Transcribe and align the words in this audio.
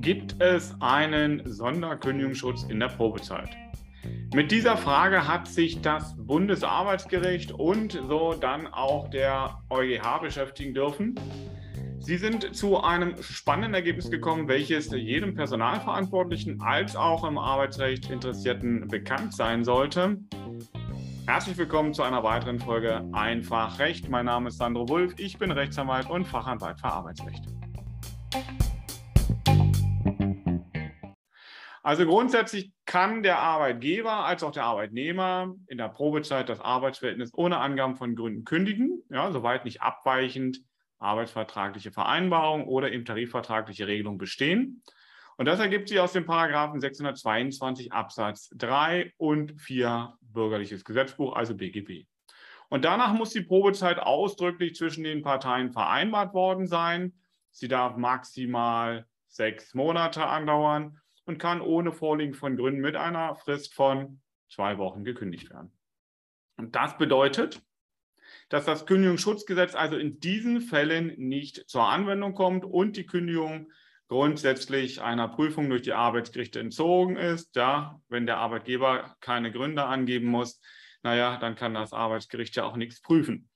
Gibt 0.00 0.40
es 0.40 0.74
einen 0.80 1.42
Sonderkündigungsschutz 1.44 2.64
in 2.64 2.80
der 2.80 2.88
Probezeit? 2.88 3.50
Mit 4.34 4.50
dieser 4.50 4.76
Frage 4.76 5.28
hat 5.28 5.46
sich 5.46 5.80
das 5.80 6.16
Bundesarbeitsgericht 6.16 7.52
und 7.52 7.92
so 7.92 8.34
dann 8.34 8.66
auch 8.66 9.10
der 9.10 9.62
EuGH 9.70 10.20
beschäftigen 10.20 10.74
dürfen. 10.74 11.14
Sie 12.00 12.16
sind 12.16 12.56
zu 12.56 12.82
einem 12.82 13.22
spannenden 13.22 13.74
Ergebnis 13.74 14.10
gekommen, 14.10 14.48
welches 14.48 14.90
jedem 14.90 15.36
Personalverantwortlichen 15.36 16.60
als 16.60 16.96
auch 16.96 17.22
im 17.22 17.38
Arbeitsrecht 17.38 18.10
Interessierten 18.10 18.88
bekannt 18.88 19.34
sein 19.34 19.62
sollte. 19.62 20.18
Herzlich 21.24 21.56
willkommen 21.56 21.94
zu 21.94 22.02
einer 22.02 22.24
weiteren 22.24 22.58
Folge 22.58 23.08
Einfach 23.12 23.78
Recht. 23.78 24.08
Mein 24.08 24.26
Name 24.26 24.48
ist 24.48 24.58
Sandro 24.58 24.88
Wulff, 24.88 25.14
ich 25.18 25.38
bin 25.38 25.52
Rechtsanwalt 25.52 26.10
und 26.10 26.24
Fachanwalt 26.24 26.80
für 26.80 26.86
Arbeitsrecht. 26.88 27.44
Also 31.84 32.06
grundsätzlich 32.06 32.72
kann 32.86 33.22
der 33.22 33.38
Arbeitgeber 33.38 34.24
als 34.24 34.42
auch 34.42 34.50
der 34.50 34.64
Arbeitnehmer 34.64 35.54
in 35.68 35.78
der 35.78 35.88
Probezeit 35.88 36.48
das 36.48 36.60
Arbeitsverhältnis 36.60 37.30
ohne 37.34 37.58
Angaben 37.58 37.94
von 37.94 38.16
Gründen 38.16 38.44
kündigen, 38.44 39.02
ja, 39.08 39.30
soweit 39.30 39.64
nicht 39.64 39.80
abweichend 39.80 40.58
arbeitsvertragliche 40.98 41.92
Vereinbarungen 41.92 42.66
oder 42.66 42.90
eben 42.90 43.04
tarifvertragliche 43.04 43.86
Regelungen 43.86 44.18
bestehen. 44.18 44.82
Und 45.36 45.46
das 45.46 45.60
ergibt 45.60 45.88
sich 45.88 45.98
aus 45.98 46.12
den 46.12 46.26
Paragraphen 46.26 46.80
622 46.80 47.92
Absatz 47.92 48.50
3 48.56 49.12
und 49.16 49.60
4 49.60 50.14
Bürgerliches 50.32 50.84
Gesetzbuch, 50.84 51.34
also 51.34 51.54
BGB. 51.54 52.06
Und 52.68 52.84
danach 52.84 53.12
muss 53.12 53.30
die 53.30 53.42
Probezeit 53.42 53.98
ausdrücklich 53.98 54.74
zwischen 54.74 55.04
den 55.04 55.22
Parteien 55.22 55.72
vereinbart 55.72 56.32
worden 56.32 56.66
sein. 56.66 57.12
Sie 57.50 57.68
darf 57.68 57.96
maximal 57.96 59.06
sechs 59.28 59.74
Monate 59.74 60.26
andauern 60.26 60.98
und 61.26 61.38
kann 61.38 61.60
ohne 61.60 61.92
Vorliegen 61.92 62.34
von 62.34 62.56
Gründen 62.56 62.80
mit 62.80 62.96
einer 62.96 63.34
Frist 63.34 63.74
von 63.74 64.20
zwei 64.48 64.78
Wochen 64.78 65.04
gekündigt 65.04 65.50
werden. 65.50 65.72
Und 66.56 66.74
das 66.74 66.96
bedeutet, 66.96 67.62
dass 68.48 68.64
das 68.64 68.86
Kündigungsschutzgesetz 68.86 69.74
also 69.74 69.96
in 69.96 70.20
diesen 70.20 70.60
Fällen 70.60 71.14
nicht 71.18 71.68
zur 71.68 71.88
Anwendung 71.88 72.34
kommt 72.34 72.64
und 72.64 72.96
die 72.96 73.06
Kündigung 73.06 73.70
grundsätzlich 74.12 75.00
einer 75.00 75.26
Prüfung 75.26 75.70
durch 75.70 75.80
die 75.80 75.94
Arbeitsgerichte 75.94 76.60
entzogen 76.60 77.16
ist. 77.16 77.56
Ja, 77.56 77.98
wenn 78.10 78.26
der 78.26 78.36
Arbeitgeber 78.36 79.16
keine 79.20 79.50
Gründe 79.50 79.84
angeben 79.84 80.26
muss, 80.26 80.60
naja, 81.02 81.38
dann 81.38 81.54
kann 81.54 81.72
das 81.72 81.94
Arbeitsgericht 81.94 82.54
ja 82.54 82.64
auch 82.64 82.76
nichts 82.76 83.00
prüfen. 83.00 83.48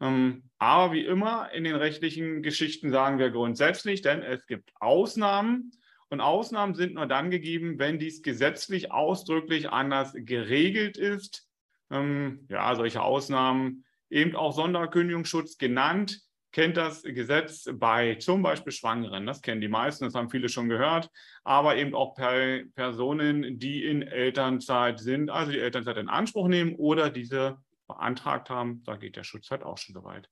Ähm, 0.00 0.48
aber 0.58 0.92
wie 0.92 1.04
immer 1.04 1.50
in 1.52 1.64
den 1.64 1.74
rechtlichen 1.74 2.44
Geschichten 2.44 2.92
sagen 2.92 3.18
wir 3.18 3.30
grundsätzlich, 3.30 4.00
denn 4.00 4.22
es 4.22 4.46
gibt 4.46 4.70
Ausnahmen 4.78 5.72
und 6.08 6.20
Ausnahmen 6.20 6.76
sind 6.76 6.94
nur 6.94 7.06
dann 7.06 7.32
gegeben, 7.32 7.80
wenn 7.80 7.98
dies 7.98 8.22
gesetzlich 8.22 8.92
ausdrücklich 8.92 9.70
anders 9.70 10.12
geregelt 10.14 10.96
ist. 10.96 11.48
Ähm, 11.90 12.46
ja, 12.48 12.76
solche 12.76 13.02
Ausnahmen, 13.02 13.84
eben 14.08 14.36
auch 14.36 14.52
Sonderkündigungsschutz 14.52 15.58
genannt, 15.58 16.20
kennt 16.56 16.78
das 16.78 17.02
Gesetz 17.02 17.68
bei 17.70 18.14
zum 18.14 18.42
Beispiel 18.42 18.72
Schwangeren. 18.72 19.26
Das 19.26 19.42
kennen 19.42 19.60
die 19.60 19.68
meisten, 19.68 20.06
das 20.06 20.14
haben 20.14 20.30
viele 20.30 20.48
schon 20.48 20.70
gehört, 20.70 21.10
aber 21.44 21.76
eben 21.76 21.94
auch 21.94 22.14
per 22.14 22.62
Personen, 22.74 23.58
die 23.58 23.84
in 23.84 24.00
Elternzeit 24.00 24.98
sind, 24.98 25.28
also 25.28 25.52
die 25.52 25.60
Elternzeit 25.60 25.98
in 25.98 26.08
Anspruch 26.08 26.48
nehmen 26.48 26.74
oder 26.76 27.10
diese 27.10 27.58
beantragt 27.86 28.48
haben. 28.48 28.82
Da 28.84 28.96
geht 28.96 29.16
der 29.16 29.24
Schutz 29.24 29.50
halt 29.50 29.64
auch 29.64 29.76
schon 29.76 29.94
so 29.94 30.02
weit. 30.04 30.30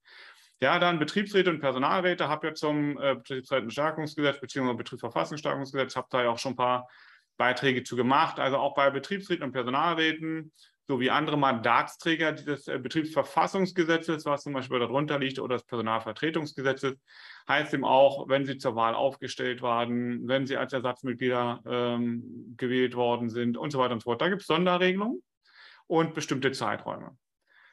Ja, 0.62 0.78
dann 0.78 0.98
Betriebsräte 0.98 1.50
und 1.50 1.60
Personalräte 1.60 2.26
habe 2.26 2.46
ja 2.46 2.54
zum 2.54 2.96
äh, 2.96 3.16
Betriebsrätenstärkungsgesetz 3.16 4.40
bzw. 4.40 4.72
Betriebsverfassungsstärkungsgesetz, 4.72 5.94
habe 5.94 6.08
da 6.08 6.22
ja 6.22 6.30
auch 6.30 6.38
schon 6.38 6.52
ein 6.52 6.56
paar 6.56 6.88
Beiträge 7.36 7.82
zu 7.82 7.96
gemacht. 7.96 8.38
Also 8.38 8.56
auch 8.56 8.74
bei 8.74 8.88
Betriebsräten 8.88 9.44
und 9.44 9.52
Personalräten 9.52 10.52
sowie 10.86 11.10
andere 11.10 11.38
Mandatsträger 11.38 12.32
dieses 12.32 12.68
äh, 12.68 12.78
Betriebsverfassungsgesetzes, 12.78 14.26
was 14.26 14.42
zum 14.42 14.52
Beispiel 14.52 14.78
darunter 14.78 15.18
liegt, 15.18 15.38
oder 15.38 15.56
des 15.56 15.64
Personalvertretungsgesetzes, 15.64 16.94
heißt 17.48 17.74
eben 17.74 17.84
auch, 17.84 18.28
wenn 18.28 18.44
sie 18.44 18.58
zur 18.58 18.76
Wahl 18.76 18.94
aufgestellt 18.94 19.62
waren, 19.62 20.28
wenn 20.28 20.46
sie 20.46 20.56
als 20.56 20.72
Ersatzmitglieder 20.72 21.62
ähm, 21.66 22.54
gewählt 22.56 22.94
worden 22.94 23.30
sind 23.30 23.56
und 23.56 23.70
so 23.70 23.78
weiter 23.78 23.94
und 23.94 24.00
so 24.00 24.10
fort. 24.10 24.20
Da 24.20 24.28
gibt 24.28 24.42
es 24.42 24.46
Sonderregelungen 24.46 25.22
und 25.86 26.14
bestimmte 26.14 26.52
Zeiträume. 26.52 27.16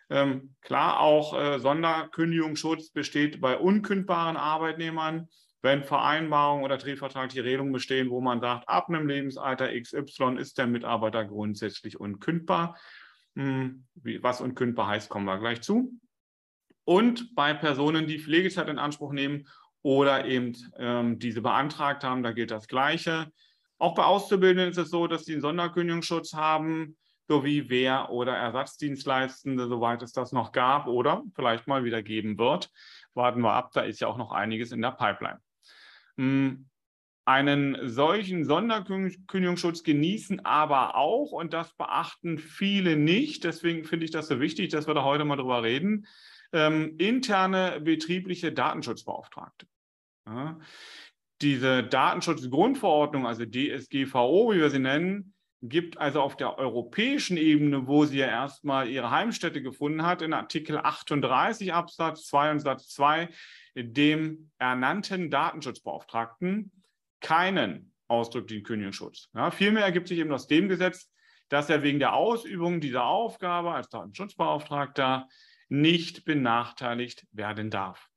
Ähm, 0.09 0.55
klar, 0.61 0.99
auch 0.99 1.39
äh, 1.39 1.59
Sonderkündigungsschutz 1.59 2.89
besteht 2.91 3.39
bei 3.39 3.57
unkündbaren 3.57 4.35
Arbeitnehmern, 4.35 5.29
wenn 5.61 5.83
Vereinbarungen 5.83 6.65
oder 6.65 6.77
tarifvertragliche 6.77 7.43
Regelungen 7.43 7.71
bestehen, 7.71 8.09
wo 8.09 8.19
man 8.19 8.41
sagt, 8.41 8.67
ab 8.67 8.89
einem 8.89 9.07
Lebensalter 9.07 9.69
XY 9.79 10.37
ist 10.37 10.57
der 10.57 10.67
Mitarbeiter 10.67 11.23
grundsätzlich 11.23 11.99
unkündbar. 11.99 12.77
Hm, 13.35 13.85
was 14.21 14.41
unkündbar 14.41 14.87
heißt, 14.87 15.09
kommen 15.09 15.25
wir 15.25 15.39
gleich 15.39 15.61
zu. 15.61 15.93
Und 16.83 17.35
bei 17.35 17.53
Personen, 17.53 18.07
die 18.07 18.19
Pflegezeit 18.19 18.67
in 18.67 18.79
Anspruch 18.79 19.13
nehmen 19.13 19.47
oder 19.81 20.25
eben 20.25 20.55
ähm, 20.77 21.19
diese 21.19 21.41
beantragt 21.41 22.03
haben, 22.03 22.23
da 22.23 22.31
gilt 22.31 22.51
das 22.51 22.67
Gleiche. 22.67 23.31
Auch 23.77 23.95
bei 23.95 24.03
Auszubildenden 24.03 24.69
ist 24.69 24.77
es 24.77 24.89
so, 24.89 25.07
dass 25.07 25.25
sie 25.25 25.33
einen 25.33 25.41
Sonderkündigungsschutz 25.41 26.33
haben 26.33 26.97
sowie 27.27 27.69
Wehr- 27.69 28.09
oder 28.09 28.35
Ersatzdienstleistende, 28.35 29.67
soweit 29.67 30.01
es 30.01 30.11
das 30.11 30.33
noch 30.33 30.51
gab 30.51 30.87
oder 30.87 31.23
vielleicht 31.33 31.65
mal 31.67 31.83
wieder 31.85 32.03
geben 32.03 32.37
wird. 32.37 32.69
Warten 33.13 33.41
wir 33.41 33.53
ab, 33.53 33.71
da 33.73 33.81
ist 33.81 34.01
ja 34.01 34.07
auch 34.07 34.17
noch 34.17 34.31
einiges 34.31 34.71
in 34.71 34.81
der 34.81 34.91
Pipeline. 34.91 35.39
Hm, 36.17 36.69
einen 37.31 37.77
solchen 37.87 38.43
Sonderkündigungsschutz 38.43 39.83
genießen 39.83 40.45
aber 40.45 40.95
auch, 40.95 41.31
und 41.31 41.53
das 41.53 41.73
beachten 41.77 42.37
viele 42.37 42.97
nicht, 42.97 43.45
deswegen 43.45 43.85
finde 43.85 44.05
ich 44.05 44.11
das 44.11 44.27
so 44.27 44.41
wichtig, 44.41 44.69
dass 44.69 44.85
wir 44.85 44.93
da 44.93 45.03
heute 45.03 45.23
mal 45.23 45.37
drüber 45.37 45.63
reden, 45.63 46.07
ähm, 46.51 46.95
interne 46.97 47.79
betriebliche 47.79 48.51
Datenschutzbeauftragte. 48.51 49.65
Ja, 50.27 50.59
diese 51.41 51.83
Datenschutzgrundverordnung, 51.83 53.25
also 53.25 53.45
DSGVO, 53.45 54.51
wie 54.51 54.59
wir 54.59 54.69
sie 54.69 54.79
nennen, 54.79 55.33
gibt 55.61 55.97
also 55.97 56.21
auf 56.21 56.35
der 56.35 56.57
europäischen 56.57 57.37
Ebene, 57.37 57.87
wo 57.87 58.03
sie 58.05 58.17
ja 58.17 58.27
erstmal 58.27 58.89
ihre 58.89 59.09
Heimstätte 59.09 59.61
gefunden 59.61 60.03
hat, 60.03 60.21
in 60.21 60.33
Artikel 60.33 60.77
38 60.77 61.73
Absatz 61.73 62.25
2 62.27 62.51
und 62.51 62.59
Satz 62.59 62.89
2 62.89 63.29
dem 63.75 64.51
ernannten 64.57 65.29
Datenschutzbeauftragten 65.29 66.71
keinen 67.21 67.93
ausdrücklichen 68.07 68.63
Kündigungsschutz. 68.63 69.29
Ja, 69.33 69.51
vielmehr 69.51 69.85
ergibt 69.85 70.07
sich 70.07 70.19
eben 70.19 70.33
aus 70.33 70.47
dem 70.47 70.67
Gesetz, 70.67 71.09
dass 71.49 71.69
er 71.69 71.83
wegen 71.83 71.99
der 71.99 72.13
Ausübung 72.13 72.81
dieser 72.81 73.05
Aufgabe 73.05 73.71
als 73.71 73.89
Datenschutzbeauftragter 73.89 75.27
nicht 75.69 76.25
benachteiligt 76.25 77.25
werden 77.31 77.69
darf. 77.69 78.07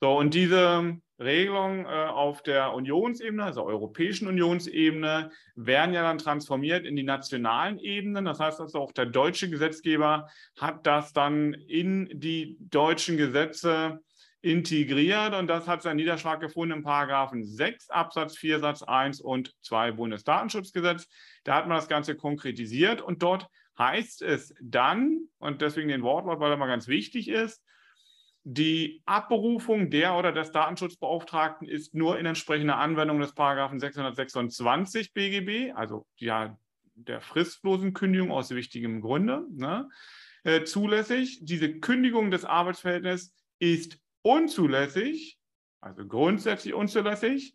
So, 0.00 0.18
und 0.18 0.34
diese 0.34 0.98
Regelungen 1.20 1.84
äh, 1.84 1.88
auf 1.88 2.42
der 2.42 2.74
Unionsebene, 2.74 3.44
also 3.44 3.62
Europäischen 3.62 4.26
Unionsebene, 4.26 5.30
werden 5.54 5.94
ja 5.94 6.02
dann 6.02 6.18
transformiert 6.18 6.84
in 6.84 6.96
die 6.96 7.04
nationalen 7.04 7.78
Ebenen. 7.78 8.24
Das 8.24 8.40
heißt 8.40 8.60
also, 8.60 8.80
auch 8.80 8.92
der 8.92 9.06
deutsche 9.06 9.48
Gesetzgeber 9.48 10.28
hat 10.58 10.86
das 10.86 11.12
dann 11.12 11.54
in 11.54 12.08
die 12.12 12.56
deutschen 12.58 13.16
Gesetze 13.16 14.00
integriert 14.42 15.34
und 15.34 15.46
das 15.46 15.68
hat 15.68 15.82
seinen 15.82 15.96
Niederschlag 15.96 16.40
gefunden 16.40 16.78
im 16.78 16.82
Paragraphen 16.82 17.44
6 17.44 17.90
Absatz 17.90 18.36
4 18.36 18.58
Satz 18.58 18.82
1 18.82 19.20
und 19.20 19.54
2 19.62 19.92
Bundesdatenschutzgesetz. 19.92 21.08
Da 21.44 21.54
hat 21.54 21.68
man 21.68 21.76
das 21.76 21.88
Ganze 21.88 22.16
konkretisiert 22.16 23.00
und 23.00 23.22
dort 23.22 23.48
heißt 23.78 24.22
es 24.22 24.54
dann, 24.60 25.28
und 25.38 25.62
deswegen 25.62 25.88
den 25.88 26.02
Wortlaut, 26.02 26.40
weil 26.40 26.50
er 26.50 26.56
mal 26.56 26.66
ganz 26.66 26.88
wichtig 26.88 27.28
ist, 27.28 27.62
die 28.44 29.02
Abberufung 29.06 29.90
der 29.90 30.16
oder 30.16 30.32
des 30.32 30.50
Datenschutzbeauftragten 30.50 31.68
ist 31.68 31.94
nur 31.94 32.18
in 32.18 32.26
entsprechender 32.26 32.76
Anwendung 32.76 33.20
des 33.20 33.34
Paragraphen 33.34 33.78
626 33.78 35.14
BGB, 35.14 35.72
also 35.76 36.06
ja, 36.16 36.58
der 36.94 37.20
fristlosen 37.20 37.94
Kündigung 37.94 38.32
aus 38.32 38.50
wichtigem 38.50 39.00
Grunde, 39.00 39.46
ne, 39.52 39.88
äh, 40.42 40.64
zulässig. 40.64 41.38
Diese 41.42 41.78
Kündigung 41.78 42.32
des 42.32 42.44
Arbeitsverhältnisses 42.44 43.32
ist 43.60 43.98
unzulässig, 44.22 45.38
also 45.80 46.06
grundsätzlich 46.06 46.74
unzulässig, 46.74 47.54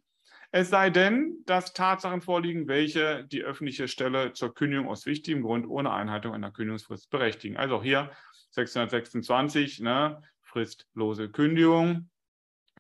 es 0.52 0.70
sei 0.70 0.90
denn, 0.90 1.44
dass 1.46 1.74
Tatsachen 1.74 2.22
vorliegen, 2.22 2.68
welche 2.68 3.26
die 3.26 3.44
öffentliche 3.44 3.88
Stelle 3.88 4.32
zur 4.34 4.54
Kündigung 4.54 4.88
aus 4.88 5.06
wichtigem 5.06 5.42
Grund 5.42 5.68
ohne 5.68 5.92
Einhaltung 5.92 6.34
einer 6.34 6.52
Kündigungsfrist 6.52 7.10
berechtigen. 7.10 7.58
Also 7.58 7.84
hier 7.84 8.12
626, 8.52 9.82
ne, 9.82 10.22
fristlose 10.42 11.30
Kündigung. 11.30 12.10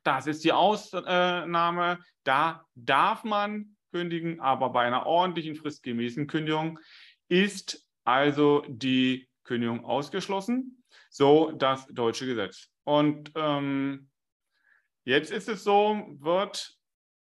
Das 0.03 0.27
ist 0.27 0.45
die 0.45 0.53
Ausnahme. 0.53 1.99
Da 2.23 2.65
darf 2.75 3.25
man 3.25 3.75
kündigen, 3.91 4.39
aber 4.39 4.69
bei 4.69 4.85
einer 4.85 5.05
ordentlichen 5.05 5.55
fristgemäßen 5.55 6.27
Kündigung 6.27 6.79
ist 7.27 7.85
also 8.05 8.63
die 8.69 9.27
Kündigung 9.43 9.83
ausgeschlossen. 9.83 10.83
So 11.09 11.51
das 11.51 11.85
deutsche 11.87 12.25
Gesetz. 12.25 12.69
Und 12.87 13.33
ähm, 13.35 14.07
Jetzt 15.07 15.31
ist 15.31 15.47
es 15.47 15.63
so, 15.63 16.03
wird 16.19 16.77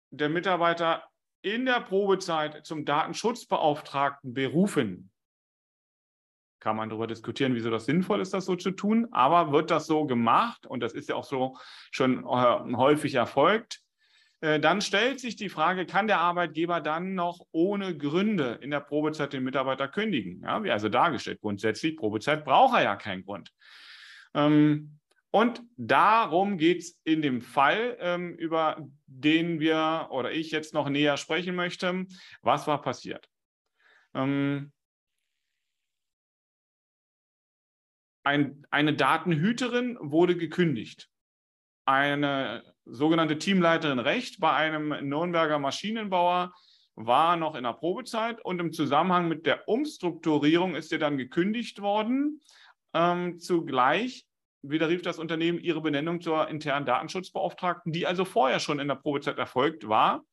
der 0.09 0.31
Mitarbeiter 0.31 1.05
in 1.43 1.67
der 1.67 1.83
Probezeit 1.83 2.65
zum 2.65 2.87
Datenschutzbeauftragten 2.87 4.33
berufen. 4.33 5.11
Kann 6.61 6.77
man 6.77 6.89
darüber 6.89 7.07
diskutieren, 7.07 7.55
wieso 7.55 7.69
das 7.69 7.85
sinnvoll 7.85 8.23
ist, 8.23 8.33
das 8.33 8.47
so 8.47 8.57
zu 8.57 8.71
tun, 8.71 9.09
aber 9.11 9.53
wird 9.53 9.71
das 9.71 9.87
so 9.87 10.07
gemacht 10.07 10.67
und 10.67 10.81
das 10.81 10.95
ist 10.95 11.11
ja 11.11 11.17
auch 11.17 11.27
so 11.27 11.59
schon 11.91 12.25
äh, 12.25 12.75
häufig 12.75 13.17
erfolgt, 13.17 13.83
äh, 14.41 14.59
dann 14.59 14.81
stellt 14.81 15.21
sich 15.21 15.37
die 15.37 15.51
Frage, 15.51 15.85
kann 15.85 16.07
der 16.07 16.21
Arbeitgeber 16.21 16.81
dann 16.81 17.13
noch 17.13 17.41
ohne 17.53 17.99
Gründe 17.99 18.59
in 18.63 18.71
der 18.71 18.81
Probezeit 18.81 19.35
den 19.35 19.45
Mitarbeiter 19.45 19.89
kündigen? 19.89 20.41
Ja, 20.43 20.65
wie 20.65 20.71
also 20.71 20.89
dargestellt, 20.89 21.43
grundsätzlich, 21.43 21.99
Probezeit 21.99 22.47
braucht 22.47 22.79
er 22.79 22.83
ja 22.83 22.97
keinen 22.97 23.27
Grund. 23.27 23.53
Ähm, 24.33 24.98
und 25.31 25.63
darum 25.77 26.57
geht 26.57 26.81
es 26.81 27.01
in 27.05 27.21
dem 27.21 27.43
Fall, 27.43 27.97
ähm, 28.01 28.35
über 28.35 28.89
den 29.07 29.61
wir 29.61 30.09
oder 30.11 30.33
ich 30.33 30.51
jetzt 30.51 30.73
noch 30.73 30.89
näher 30.89 31.17
sprechen 31.17 31.55
möchte. 31.55 32.07
Was 32.43 32.67
war 32.67 32.81
passiert? 32.81 33.29
Ähm, 34.15 34.73
ein, 38.25 38.67
eine 38.71 38.95
Datenhüterin 38.95 39.99
wurde 40.01 40.37
gekündigt. 40.37 41.11
Eine 41.87 42.63
sogenannte 42.85 43.39
Teamleiterin 43.39 43.99
Recht 43.99 44.41
bei 44.41 44.53
einem 44.53 45.09
Nürnberger 45.09 45.59
Maschinenbauer 45.59 46.55
war 46.95 47.37
noch 47.37 47.55
in 47.55 47.65
der 47.65 47.75
Probezeit 47.75 48.45
und 48.45 48.61
im 48.61 48.73
Zusammenhang 48.73 49.29
mit 49.29 49.47
der 49.47 49.69
Umstrukturierung 49.69 50.75
ist 50.75 50.91
ihr 50.91 50.99
dann 50.99 51.17
gekündigt 51.17 51.81
worden. 51.81 52.41
Ähm, 52.93 53.39
zugleich 53.39 54.28
widerrief 54.63 55.03
das 55.03 55.19
Unternehmen 55.19 55.59
ihre 55.59 55.81
Benennung 55.81 56.21
zur 56.21 56.49
internen 56.49 56.87
Datenschutzbeauftragten, 56.87 57.93
die 57.93 58.07
also 58.07 58.25
vorher 58.25 58.61
schon 58.61 58.81
in 58.81 58.89
der 58.89 58.97
Probezeit 58.97 59.39
erfolgt 59.39 59.89
war 59.89 60.25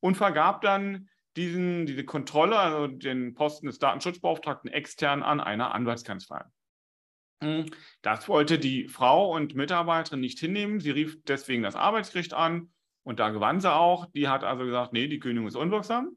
und 0.00 0.16
vergab 0.16 0.62
dann 0.62 1.08
diesen, 1.36 1.86
diese 1.86 2.04
Kontrolle, 2.04 2.58
also 2.58 2.86
den 2.86 3.34
Posten 3.34 3.66
des 3.66 3.78
Datenschutzbeauftragten 3.78 4.70
extern 4.70 5.22
an 5.22 5.40
eine 5.40 5.72
Anwaltskanzlei. 5.72 6.42
Hm, 7.42 7.66
das 8.02 8.28
wollte 8.28 8.58
die 8.58 8.88
Frau 8.88 9.34
und 9.34 9.54
Mitarbeiterin 9.54 10.20
nicht 10.20 10.38
hinnehmen. 10.38 10.80
Sie 10.80 10.90
rief 10.90 11.22
deswegen 11.24 11.62
das 11.62 11.76
Arbeitsgericht 11.76 12.34
an 12.34 12.70
und 13.02 13.20
da 13.20 13.30
gewann 13.30 13.60
sie 13.60 13.72
auch. 13.72 14.06
Die 14.12 14.28
hat 14.28 14.44
also 14.44 14.64
gesagt, 14.64 14.92
nee, 14.92 15.06
die 15.06 15.20
Kündigung 15.20 15.48
ist 15.48 15.56
unwirksam. 15.56 16.16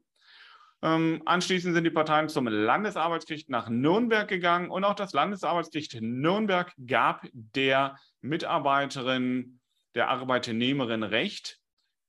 Ähm, 0.84 1.22
anschließend 1.24 1.74
sind 1.74 1.84
die 1.84 1.90
Parteien 1.90 2.28
zum 2.28 2.46
Landesarbeitsgericht 2.46 3.48
nach 3.48 3.70
Nürnberg 3.70 4.28
gegangen 4.28 4.68
und 4.68 4.84
auch 4.84 4.94
das 4.94 5.14
Landesarbeitsgericht 5.14 5.96
Nürnberg 6.02 6.74
gab 6.86 7.26
der 7.32 7.98
Mitarbeiterin, 8.20 9.60
der 9.94 10.10
Arbeitnehmerin 10.10 11.02
Recht, 11.02 11.58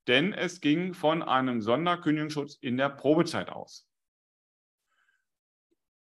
denn 0.08 0.34
es 0.34 0.60
ging 0.60 0.94
von 0.94 1.24
einem 1.24 1.62
Sonderkündigungsschutz 1.62 2.56
in 2.56 2.76
der 2.76 2.90
Probezeit 2.90 3.50
aus. 3.50 3.88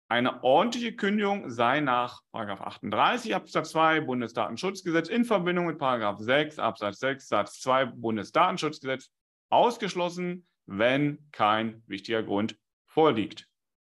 Eine 0.08 0.42
ordentliche 0.42 0.96
Kündigung 0.96 1.50
sei 1.50 1.80
nach 1.80 2.22
38 2.32 3.34
Absatz 3.34 3.72
2 3.72 4.00
Bundesdatenschutzgesetz 4.00 5.08
in 5.08 5.26
Verbindung 5.26 5.66
mit 5.66 5.78
6 5.78 6.58
Absatz 6.58 7.00
6 7.00 7.28
Satz 7.28 7.60
2 7.60 7.84
Bundesdatenschutzgesetz 7.84 9.10
ausgeschlossen, 9.50 10.46
wenn 10.66 11.28
kein 11.32 11.82
wichtiger 11.86 12.22
Grund 12.22 12.56
vorliegt. 12.86 13.48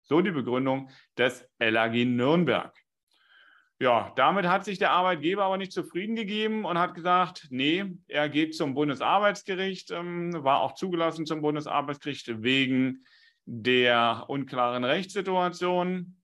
So 0.02 0.20
die 0.20 0.30
Begründung 0.30 0.90
des 1.16 1.48
LAG 1.58 2.04
Nürnberg. 2.04 2.74
Ja, 3.78 4.12
damit 4.14 4.46
hat 4.46 4.66
sich 4.66 4.78
der 4.78 4.90
Arbeitgeber 4.90 5.44
aber 5.44 5.56
nicht 5.56 5.72
zufrieden 5.72 6.14
gegeben 6.14 6.66
und 6.66 6.78
hat 6.78 6.94
gesagt, 6.94 7.46
nee, 7.50 7.86
er 8.08 8.28
geht 8.28 8.54
zum 8.54 8.74
Bundesarbeitsgericht, 8.74 9.90
ähm, 9.90 10.32
war 10.44 10.60
auch 10.60 10.74
zugelassen 10.74 11.24
zum 11.24 11.40
Bundesarbeitsgericht 11.40 12.42
wegen 12.42 13.04
der 13.46 14.24
unklaren 14.28 14.84
Rechtssituation, 14.84 16.20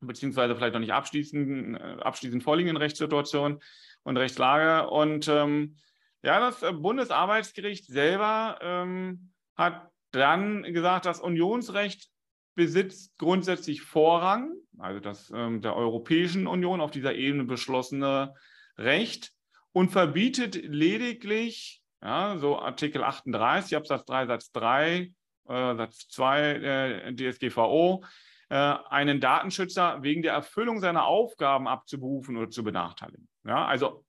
beziehungsweise 0.00 0.54
vielleicht 0.54 0.74
noch 0.74 0.80
nicht 0.80 0.92
abschließend, 0.92 1.80
äh, 1.80 1.82
abschließend 2.00 2.44
vorliegenden 2.44 2.76
Rechtssituation 2.76 3.58
und 4.04 4.16
Rechtslage. 4.16 4.88
Und 4.88 5.26
ähm, 5.26 5.76
ja, 6.22 6.38
das 6.38 6.60
Bundesarbeitsgericht 6.60 7.86
selber 7.86 8.58
ähm, 8.62 9.33
hat 9.54 9.90
dann 10.10 10.62
gesagt, 10.62 11.06
das 11.06 11.20
Unionsrecht 11.20 12.08
besitzt 12.54 13.18
grundsätzlich 13.18 13.82
Vorrang, 13.82 14.52
also 14.78 15.00
das 15.00 15.32
ähm, 15.34 15.60
der 15.60 15.74
Europäischen 15.74 16.46
Union 16.46 16.80
auf 16.80 16.90
dieser 16.90 17.14
Ebene 17.14 17.44
beschlossene 17.44 18.34
Recht 18.78 19.32
und 19.72 19.90
verbietet 19.90 20.54
lediglich, 20.54 21.82
ja, 22.02 22.38
so 22.38 22.58
Artikel 22.58 23.02
38 23.02 23.76
Absatz 23.76 24.04
3 24.04 24.26
Satz 24.26 24.52
3 24.52 25.12
äh, 25.48 25.76
Satz 25.76 26.08
2 26.08 26.40
äh, 26.42 27.14
DSGVO, 27.14 28.04
äh, 28.50 28.54
einen 28.54 29.20
Datenschützer 29.20 30.02
wegen 30.02 30.22
der 30.22 30.34
Erfüllung 30.34 30.80
seiner 30.80 31.06
Aufgaben 31.06 31.66
abzuberufen 31.66 32.36
oder 32.36 32.50
zu 32.50 32.62
benachteiligen. 32.62 33.28
Ja, 33.44 33.66
also 33.66 34.04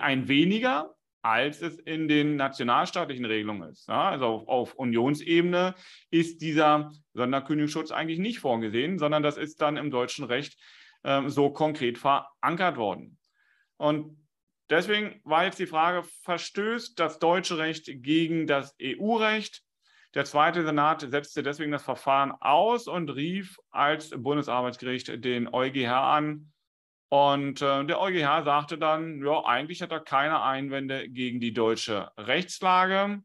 ein 0.00 0.28
weniger 0.28 0.94
als 1.22 1.62
es 1.62 1.78
in 1.78 2.08
den 2.08 2.36
nationalstaatlichen 2.36 3.24
Regelungen 3.24 3.70
ist. 3.70 3.88
Ja, 3.88 4.10
also 4.10 4.26
auf, 4.26 4.48
auf, 4.48 4.74
Unionsebene 4.74 5.74
ist 6.10 6.40
dieser 6.42 6.92
Sonderkündigungsschutz 7.14 7.90
eigentlich 7.90 8.18
nicht 8.18 8.38
vorgesehen, 8.38 8.98
sondern 8.98 9.22
das 9.22 9.36
ist 9.36 9.60
dann 9.60 9.76
im 9.76 9.90
deutschen 9.90 10.24
Recht 10.24 10.56
äh, 11.02 11.28
so 11.28 11.50
konkret 11.50 11.98
verankert 11.98 12.76
worden. 12.76 13.18
Und 13.76 14.16
deswegen 14.70 15.20
war 15.24 15.44
jetzt 15.44 15.58
die 15.58 15.66
Frage, 15.66 16.06
verstößt 16.22 16.98
das 16.98 17.18
deutsche 17.18 17.58
Recht 17.58 17.90
gegen 18.02 18.46
das 18.46 18.74
EU-Recht? 18.80 19.62
Der 20.14 20.24
zweite 20.24 20.64
Senat 20.64 21.02
setzte 21.02 21.42
deswegen 21.42 21.72
das 21.72 21.82
Verfahren 21.82 22.32
aus 22.32 22.86
und 22.86 23.10
rief 23.10 23.58
als 23.70 24.10
Bundesarbeitsgericht 24.10 25.22
den 25.22 25.48
EuGH 25.52 25.92
an, 25.92 26.52
und 27.10 27.62
äh, 27.62 27.84
der 27.84 28.00
EuGH 28.00 28.44
sagte 28.44 28.78
dann, 28.78 29.24
ja, 29.24 29.44
eigentlich 29.44 29.80
hat 29.80 29.92
er 29.92 30.00
keine 30.00 30.42
Einwände 30.42 31.08
gegen 31.08 31.40
die 31.40 31.52
deutsche 31.52 32.10
Rechtslage, 32.18 33.22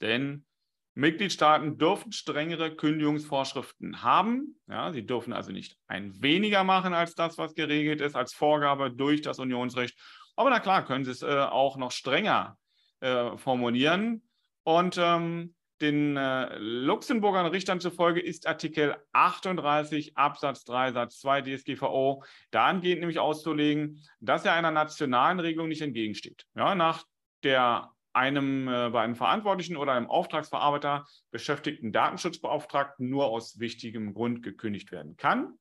denn 0.00 0.46
Mitgliedstaaten 0.94 1.78
dürfen 1.78 2.12
strengere 2.12 2.74
Kündigungsvorschriften 2.74 4.02
haben. 4.02 4.60
Ja, 4.68 4.92
sie 4.92 5.06
dürfen 5.06 5.32
also 5.32 5.52
nicht 5.52 5.76
ein 5.86 6.20
weniger 6.20 6.64
machen 6.64 6.94
als 6.94 7.14
das, 7.14 7.38
was 7.38 7.54
geregelt 7.54 8.00
ist, 8.00 8.16
als 8.16 8.34
Vorgabe 8.34 8.90
durch 8.90 9.22
das 9.22 9.38
Unionsrecht. 9.38 9.96
Aber 10.36 10.50
na 10.50 10.58
klar, 10.58 10.84
können 10.84 11.04
sie 11.04 11.10
es 11.10 11.22
äh, 11.22 11.26
auch 11.26 11.76
noch 11.76 11.92
strenger 11.92 12.58
äh, 13.00 13.36
formulieren. 13.36 14.22
Und 14.64 14.98
ähm, 14.98 15.54
den 15.80 16.16
äh, 16.16 16.56
Luxemburger 16.58 17.50
Richtern 17.52 17.80
zufolge 17.80 18.20
ist 18.20 18.46
Artikel 18.46 18.96
38 19.12 20.16
Absatz 20.16 20.64
3 20.64 20.92
Satz 20.92 21.20
2 21.20 21.42
DSGVO 21.42 22.22
dahingehend 22.50 23.00
nämlich 23.00 23.18
auszulegen, 23.18 24.02
dass 24.20 24.44
er 24.44 24.54
einer 24.54 24.70
nationalen 24.70 25.40
Regelung 25.40 25.68
nicht 25.68 25.82
entgegensteht. 25.82 26.46
Ja, 26.54 26.74
nach 26.74 27.04
der 27.42 27.90
einem 28.12 28.68
äh, 28.68 28.90
bei 28.90 29.02
einem 29.02 29.14
Verantwortlichen 29.14 29.76
oder 29.76 29.92
einem 29.92 30.08
Auftragsverarbeiter 30.08 31.06
beschäftigten 31.30 31.92
Datenschutzbeauftragten 31.92 33.08
nur 33.08 33.26
aus 33.26 33.58
wichtigem 33.58 34.14
Grund 34.14 34.42
gekündigt 34.42 34.90
werden 34.92 35.16
kann, 35.16 35.54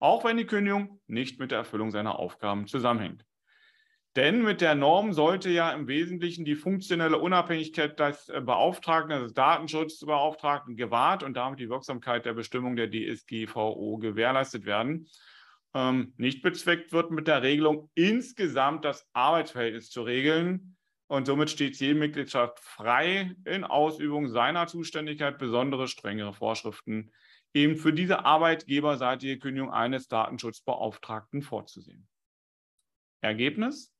auch 0.00 0.24
wenn 0.24 0.36
die 0.36 0.46
Kündigung 0.46 1.00
nicht 1.06 1.38
mit 1.38 1.50
der 1.50 1.58
Erfüllung 1.58 1.90
seiner 1.90 2.18
Aufgaben 2.18 2.66
zusammenhängt. 2.66 3.24
Denn 4.16 4.42
mit 4.42 4.60
der 4.60 4.76
Norm 4.76 5.12
sollte 5.12 5.50
ja 5.50 5.72
im 5.72 5.88
Wesentlichen 5.88 6.44
die 6.44 6.54
funktionelle 6.54 7.18
Unabhängigkeit 7.18 7.98
des 7.98 8.28
äh, 8.28 8.40
Beauftragten, 8.40 9.20
des 9.20 9.34
Datenschutzbeauftragten, 9.34 10.76
gewahrt 10.76 11.24
und 11.24 11.34
damit 11.36 11.58
die 11.58 11.68
Wirksamkeit 11.68 12.24
der 12.24 12.34
Bestimmung 12.34 12.76
der 12.76 12.90
DSGVO 12.90 13.98
gewährleistet 13.98 14.66
werden. 14.66 15.08
Ähm, 15.74 16.14
nicht 16.16 16.42
bezweckt 16.42 16.92
wird 16.92 17.10
mit 17.10 17.26
der 17.26 17.42
Regelung 17.42 17.90
insgesamt 17.94 18.84
das 18.84 19.08
Arbeitsverhältnis 19.12 19.90
zu 19.90 20.02
regeln. 20.02 20.76
Und 21.08 21.26
somit 21.26 21.50
steht 21.50 21.76
jede 21.76 21.98
Mitgliedschaft 21.98 22.60
frei, 22.60 23.34
in 23.44 23.64
Ausübung 23.64 24.28
seiner 24.28 24.68
Zuständigkeit 24.68 25.38
besondere, 25.38 25.88
strengere 25.88 26.32
Vorschriften 26.32 27.10
eben 27.52 27.76
für 27.76 27.92
diese 27.92 28.24
arbeitgeberseitige 28.24 29.38
Kündigung 29.38 29.70
eines 29.70 30.08
Datenschutzbeauftragten 30.08 31.42
vorzusehen. 31.42 32.08
Ergebnis? 33.20 33.93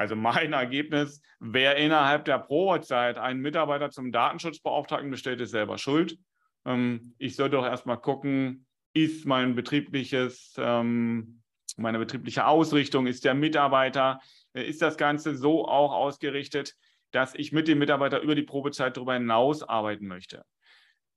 Also 0.00 0.16
mein 0.16 0.52
Ergebnis, 0.54 1.20
wer 1.40 1.76
innerhalb 1.76 2.24
der 2.24 2.38
Probezeit 2.38 3.18
einen 3.18 3.40
Mitarbeiter 3.40 3.90
zum 3.90 4.12
Datenschutzbeauftragten 4.12 5.10
bestellt, 5.10 5.42
ist 5.42 5.50
selber 5.50 5.76
schuld. 5.76 6.16
Ähm, 6.64 7.14
ich 7.18 7.36
sollte 7.36 7.56
doch 7.56 7.66
erstmal 7.66 8.00
gucken, 8.00 8.66
ist 8.94 9.26
mein 9.26 9.54
betriebliches, 9.54 10.54
ähm, 10.56 11.42
meine 11.76 11.98
betriebliche 11.98 12.46
Ausrichtung, 12.46 13.06
ist 13.06 13.26
der 13.26 13.34
Mitarbeiter, 13.34 14.20
äh, 14.54 14.66
ist 14.66 14.80
das 14.80 14.96
Ganze 14.96 15.36
so 15.36 15.68
auch 15.68 15.92
ausgerichtet, 15.92 16.76
dass 17.10 17.34
ich 17.34 17.52
mit 17.52 17.68
dem 17.68 17.78
Mitarbeiter 17.78 18.22
über 18.22 18.34
die 18.34 18.42
Probezeit 18.42 18.96
darüber 18.96 19.12
hinaus 19.12 19.62
arbeiten 19.62 20.06
möchte. 20.06 20.46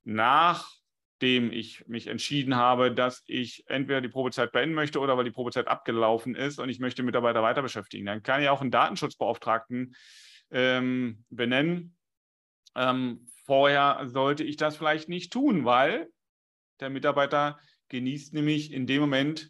Nach 0.03 0.69
nachdem 1.23 1.53
ich 1.53 1.87
mich 1.87 2.07
entschieden 2.07 2.57
habe, 2.57 2.91
dass 2.91 3.23
ich 3.27 3.63
entweder 3.67 4.01
die 4.01 4.09
Probezeit 4.09 4.51
beenden 4.51 4.75
möchte 4.75 4.99
oder 4.99 5.15
weil 5.15 5.23
die 5.23 5.31
Probezeit 5.31 5.69
abgelaufen 5.69 6.35
ist 6.35 6.59
und 6.59 6.67
ich 6.67 6.79
möchte 6.79 7.01
Mitarbeiter 7.01 7.41
weiter 7.41 7.61
beschäftigen. 7.61 8.05
Dann 8.05 8.23
kann 8.23 8.41
ich 8.41 8.49
auch 8.49 8.59
einen 8.59 8.71
Datenschutzbeauftragten 8.71 9.95
ähm, 10.51 11.23
benennen. 11.29 11.95
Ähm, 12.75 13.25
vorher 13.45 14.01
sollte 14.07 14.43
ich 14.43 14.57
das 14.57 14.75
vielleicht 14.75 15.07
nicht 15.07 15.31
tun, 15.31 15.63
weil 15.63 16.09
der 16.81 16.89
Mitarbeiter 16.89 17.57
genießt 17.87 18.33
nämlich 18.33 18.73
in 18.73 18.85
dem 18.85 18.99
Moment, 18.99 19.49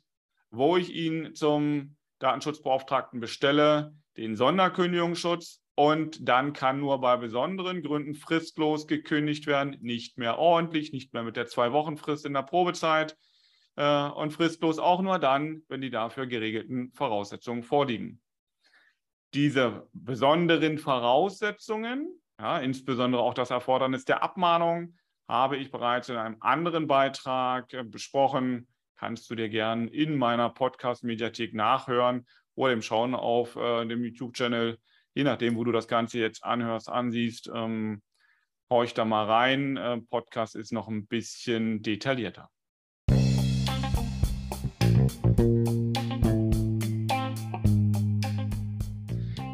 wo 0.51 0.77
ich 0.77 0.93
ihn 0.93 1.33
zum 1.33 1.95
Datenschutzbeauftragten 2.19 3.19
bestelle, 3.19 3.95
den 4.15 4.35
Sonderkündigungsschutz 4.35 5.62
und 5.75 6.27
dann 6.27 6.53
kann 6.53 6.79
nur 6.79 7.01
bei 7.01 7.17
besonderen 7.17 7.81
Gründen 7.81 8.13
fristlos 8.13 8.87
gekündigt 8.87 9.47
werden, 9.47 9.77
nicht 9.81 10.17
mehr 10.17 10.37
ordentlich, 10.37 10.93
nicht 10.93 11.13
mehr 11.13 11.23
mit 11.23 11.35
der 11.35 11.47
Zwei-Wochen-Frist 11.47 12.25
in 12.25 12.33
der 12.33 12.43
Probezeit 12.43 13.17
äh, 13.75 14.07
und 14.09 14.31
fristlos 14.31 14.77
auch 14.77 15.01
nur 15.01 15.17
dann, 15.17 15.63
wenn 15.69 15.81
die 15.81 15.89
dafür 15.89 16.27
geregelten 16.27 16.91
Voraussetzungen 16.93 17.63
vorliegen. 17.63 18.21
Diese 19.33 19.87
besonderen 19.93 20.77
Voraussetzungen, 20.77 22.21
ja, 22.39 22.59
insbesondere 22.59 23.23
auch 23.23 23.33
das 23.33 23.49
Erfordernis 23.49 24.05
der 24.05 24.21
Abmahnung, 24.21 24.95
habe 25.27 25.57
ich 25.57 25.71
bereits 25.71 26.09
in 26.09 26.17
einem 26.17 26.37
anderen 26.41 26.85
Beitrag 26.85 27.73
äh, 27.73 27.83
besprochen. 27.83 28.67
Kannst 28.95 29.27
du 29.31 29.35
dir 29.35 29.49
gern 29.49 29.87
in 29.87 30.17
meiner 30.17 30.51
Podcast-Mediathek 30.51 31.55
nachhören 31.55 32.27
oder 32.53 32.73
im 32.73 32.83
Schauen 32.83 33.15
auf 33.15 33.55
äh, 33.55 33.85
dem 33.87 34.03
YouTube-Channel 34.03 34.77
je 35.13 35.23
nachdem, 35.23 35.55
wo 35.55 35.63
du 35.63 35.71
das 35.71 35.87
Ganze 35.87 36.19
jetzt 36.19 36.43
anhörst, 36.43 36.89
ansiehst, 36.89 37.49
ähm, 37.53 38.01
horch 38.69 38.93
da 38.93 39.05
mal 39.05 39.25
rein. 39.25 39.77
Äh, 39.77 40.01
Podcast 40.09 40.55
ist 40.55 40.73
noch 40.73 40.87
ein 40.87 41.07
bisschen 41.07 41.81
detaillierter. 41.81 42.49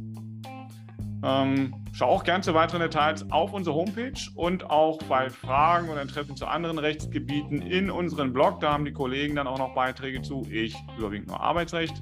Ähm, 1.22 1.76
schau 1.92 2.08
auch 2.08 2.24
gerne 2.24 2.42
zu 2.44 2.54
weiteren 2.54 2.80
Details 2.82 3.30
auf 3.32 3.52
unsere 3.54 3.76
Homepage 3.76 4.14
und 4.36 4.70
auch 4.70 5.00
bei 5.04 5.30
Fragen 5.30 5.90
oder 5.90 6.02
Interessen 6.02 6.38
zu 6.38 6.48
anderen 6.48 6.80
Rechtsgebieten 6.80 7.62
in 7.62 7.92
unseren 7.92 8.32
Blog. 8.32 8.62
Da 8.62 8.72
haben 8.72 8.86
die 8.86 8.94
Kollegen 8.94 9.36
dann 9.36 9.48
auch 9.48 9.58
noch 9.58 9.76
Beiträge 9.76 10.22
zu. 10.22 10.48
Ich 10.50 10.78
überwiegend 10.98 11.28
nur 11.28 11.42
Arbeitsrecht, 11.42 12.02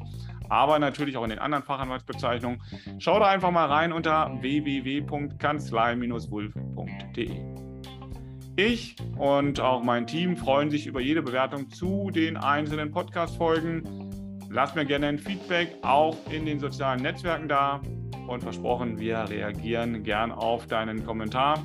aber 0.50 0.78
natürlich 0.78 1.18
auch 1.18 1.24
in 1.24 1.32
den 1.32 1.40
anderen 1.40 1.64
Fachanwaltsbezeichnungen. 1.64 2.62
Schau 3.00 3.18
da 3.20 3.26
einfach 3.28 3.50
mal 3.52 3.66
rein 3.66 3.92
unter 3.92 4.32
www.kanzlei-wulf.de. 4.40 7.32
Ich 8.56 8.96
und 9.18 9.60
auch 9.60 9.84
mein 9.84 10.08
Team 10.08 10.36
freuen 10.36 10.72
sich 10.72 10.88
über 10.88 11.00
jede 11.00 11.22
Bewertung 11.22 11.70
zu 11.70 12.10
den 12.12 12.38
einzelnen 12.38 12.92
Podcast-Folgen. 12.92 13.84
Lass 14.50 14.74
mir 14.76 14.86
gerne 14.86 15.08
ein 15.08 15.20
Feedback 15.20 15.76
auch 15.82 16.16
in 16.32 16.46
den 16.46 16.60
sozialen 16.60 17.02
Netzwerken 17.02 17.48
da 17.48 17.82
und 18.28 18.42
versprochen, 18.42 19.00
wir 19.00 19.30
reagieren 19.30 20.04
gern 20.04 20.32
auf 20.32 20.68
deinen 20.68 21.06
Kommentar. 21.06 21.64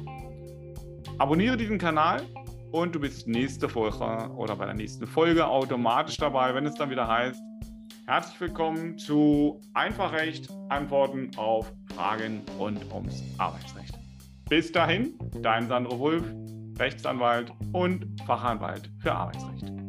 Abonniere 1.19 1.57
diesen 1.57 1.79
Kanal 1.79 2.23
und 2.71 2.95
du 2.95 3.01
bist 3.01 3.29
nächste 3.29 3.73
Woche 3.75 4.31
oder 4.37 4.57
bei 4.57 4.67
der 4.67 4.75
nächsten 4.75 5.07
Folge 5.07 5.47
automatisch 5.47 6.17
dabei, 6.17 6.55
wenn 6.55 6.67
es 6.67 6.75
dann 6.75 6.91
wieder 6.91 7.07
heißt, 7.07 7.41
herzlich 8.07 8.41
willkommen 8.41 8.99
zu 8.99 9.61
Einfachrecht, 9.75 10.49
Antworten 10.69 11.31
auf 11.37 11.73
Fragen 11.95 12.43
rund 12.59 12.81
ums 12.93 13.23
Arbeitsrecht. 13.39 13.95
Bis 14.49 14.73
dahin, 14.73 15.15
dein 15.41 15.69
Sandro 15.69 15.99
Wulf, 15.99 16.25
Rechtsanwalt 16.79 17.53
und 17.73 18.07
Fachanwalt 18.27 18.91
für 18.99 19.13
Arbeitsrecht. 19.13 19.82